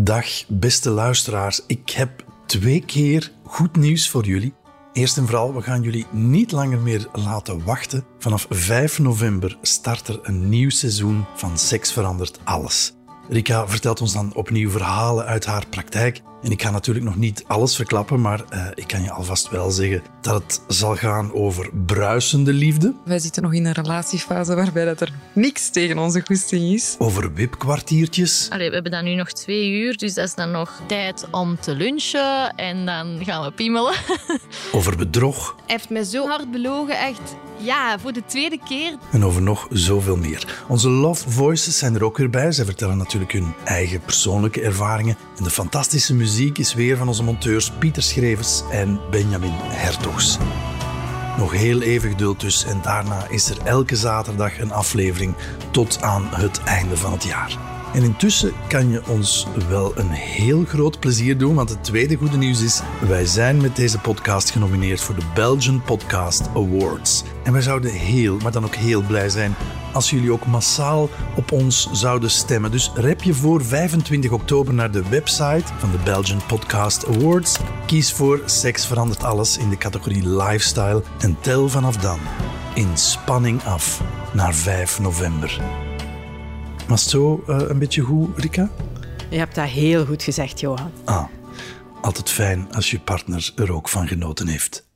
Dag, 0.00 0.26
beste 0.48 0.90
luisteraars. 0.90 1.60
Ik 1.66 1.90
heb 1.90 2.24
twee 2.46 2.84
keer 2.84 3.32
goed 3.44 3.76
nieuws 3.76 4.08
voor 4.08 4.24
jullie. 4.24 4.54
Eerst 4.92 5.16
en 5.16 5.26
vooral, 5.26 5.54
we 5.54 5.62
gaan 5.62 5.82
jullie 5.82 6.06
niet 6.10 6.52
langer 6.52 6.78
meer 6.78 7.08
laten 7.12 7.64
wachten. 7.64 8.04
Vanaf 8.18 8.46
5 8.50 8.98
november 8.98 9.58
start 9.62 10.08
er 10.08 10.18
een 10.22 10.48
nieuw 10.48 10.70
seizoen 10.70 11.24
van 11.34 11.58
Seks 11.58 11.92
verandert 11.92 12.38
alles. 12.44 12.94
Rika 13.28 13.68
vertelt 13.68 14.00
ons 14.00 14.12
dan 14.12 14.34
opnieuw 14.34 14.70
verhalen 14.70 15.24
uit 15.24 15.46
haar 15.46 15.66
praktijk. 15.66 16.20
En 16.42 16.50
ik 16.50 16.62
ga 16.62 16.70
natuurlijk 16.70 17.06
nog 17.06 17.16
niet 17.16 17.44
alles 17.46 17.76
verklappen, 17.76 18.20
maar 18.20 18.44
uh, 18.54 18.66
ik 18.74 18.86
kan 18.86 19.02
je 19.02 19.10
alvast 19.10 19.50
wel 19.50 19.70
zeggen 19.70 20.02
dat 20.20 20.42
het 20.42 20.60
zal 20.76 20.96
gaan 20.96 21.32
over 21.32 21.70
bruisende 21.86 22.52
liefde. 22.52 22.94
Wij 23.04 23.18
zitten 23.18 23.42
nog 23.42 23.54
in 23.54 23.66
een 23.66 23.72
relatiefase 23.72 24.54
waarbij 24.54 24.84
dat 24.84 25.00
er 25.00 25.12
niks 25.32 25.70
tegen 25.70 25.98
onze 25.98 26.22
goesting 26.26 26.72
is. 26.72 26.96
Over 26.98 27.34
wipkwartiertjes. 27.34 28.46
Allee, 28.50 28.68
we 28.68 28.74
hebben 28.74 28.92
dan 28.92 29.04
nu 29.04 29.14
nog 29.14 29.32
twee 29.32 29.70
uur, 29.70 29.96
dus 29.96 30.14
dat 30.14 30.24
is 30.24 30.34
dan 30.34 30.50
nog 30.50 30.80
tijd 30.86 31.26
om 31.30 31.60
te 31.60 31.74
lunchen 31.74 32.54
en 32.54 32.86
dan 32.86 33.24
gaan 33.24 33.44
we 33.44 33.52
piemelen. 33.52 33.94
over 34.72 34.96
bedrog. 34.96 35.54
Hij 35.56 35.76
heeft 35.76 35.90
mij 35.90 36.04
zo 36.04 36.26
hard 36.26 36.50
belogen, 36.50 36.98
echt. 36.98 37.36
Ja, 37.60 37.98
voor 37.98 38.12
de 38.12 38.22
tweede 38.26 38.58
keer. 38.68 38.96
En 39.12 39.24
over 39.24 39.42
nog 39.42 39.66
zoveel 39.70 40.16
meer. 40.16 40.64
Onze 40.68 40.88
Love 40.88 41.30
Voices 41.30 41.78
zijn 41.78 41.94
er 41.94 42.04
ook 42.04 42.16
weer 42.16 42.30
bij. 42.30 42.52
Zij 42.52 42.64
vertellen 42.64 42.96
natuurlijk 42.96 43.32
hun 43.32 43.54
eigen 43.64 44.00
persoonlijke 44.00 44.60
ervaringen. 44.60 45.16
En 45.38 45.44
de 45.44 45.50
fantastische 45.50 46.14
muziek 46.14 46.27
is 46.36 46.74
weer 46.74 46.96
van 46.96 47.08
onze 47.08 47.22
monteurs 47.22 47.70
Pieter 47.70 48.02
Schrevers 48.02 48.62
en 48.70 49.00
Benjamin 49.10 49.52
Hertogs. 49.54 50.38
Nog 51.38 51.52
heel 51.52 51.80
even 51.80 52.10
geduld 52.10 52.40
dus 52.40 52.64
en 52.64 52.80
daarna 52.82 53.26
is 53.28 53.50
er 53.50 53.56
elke 53.64 53.96
zaterdag 53.96 54.58
een 54.58 54.72
aflevering 54.72 55.34
tot 55.70 56.02
aan 56.02 56.28
het 56.30 56.60
einde 56.62 56.96
van 56.96 57.12
het 57.12 57.24
jaar. 57.24 57.77
En 57.94 58.02
intussen 58.02 58.52
kan 58.68 58.90
je 58.90 59.06
ons 59.06 59.46
wel 59.68 59.92
een 59.96 60.10
heel 60.10 60.64
groot 60.64 61.00
plezier 61.00 61.38
doen, 61.38 61.54
want 61.54 61.70
het 61.70 61.84
tweede 61.84 62.16
goede 62.16 62.36
nieuws 62.36 62.62
is: 62.62 62.80
wij 63.08 63.26
zijn 63.26 63.60
met 63.60 63.76
deze 63.76 63.98
podcast 63.98 64.50
genomineerd 64.50 65.00
voor 65.00 65.14
de 65.14 65.26
Belgian 65.34 65.82
Podcast 65.82 66.48
Awards. 66.54 67.24
En 67.44 67.52
wij 67.52 67.62
zouden 67.62 67.90
heel, 67.90 68.36
maar 68.42 68.52
dan 68.52 68.64
ook 68.64 68.74
heel 68.74 69.02
blij 69.02 69.28
zijn 69.28 69.54
als 69.92 70.10
jullie 70.10 70.32
ook 70.32 70.46
massaal 70.46 71.08
op 71.36 71.52
ons 71.52 71.88
zouden 71.92 72.30
stemmen. 72.30 72.70
Dus 72.70 72.90
rep 72.94 73.22
je 73.22 73.34
voor 73.34 73.64
25 73.64 74.30
oktober 74.30 74.74
naar 74.74 74.90
de 74.90 75.08
website 75.08 75.64
van 75.78 75.90
de 75.90 75.98
Belgian 76.04 76.40
Podcast 76.46 77.06
Awards. 77.06 77.58
Kies 77.86 78.12
voor 78.12 78.42
Seks 78.44 78.86
verandert 78.86 79.22
alles 79.22 79.58
in 79.58 79.68
de 79.68 79.78
categorie 79.78 80.28
Lifestyle 80.28 81.02
en 81.18 81.36
tel 81.40 81.68
vanaf 81.68 81.96
dan 81.96 82.18
in 82.74 82.90
spanning 82.94 83.64
af 83.64 84.00
naar 84.32 84.54
5 84.54 85.00
november. 85.00 85.86
Was 86.88 87.00
het 87.00 87.10
zo 87.10 87.44
uh, 87.48 87.60
een 87.68 87.78
beetje 87.78 88.02
goed, 88.02 88.38
Rika? 88.38 88.70
Je 89.30 89.38
hebt 89.38 89.54
dat 89.54 89.68
heel 89.68 90.06
goed 90.06 90.22
gezegd, 90.22 90.60
Johan. 90.60 90.90
Ah, 91.04 91.24
altijd 92.00 92.30
fijn 92.30 92.74
als 92.74 92.90
je 92.90 93.00
partner 93.00 93.52
er 93.56 93.72
ook 93.72 93.88
van 93.88 94.08
genoten 94.08 94.48
heeft. 94.48 94.87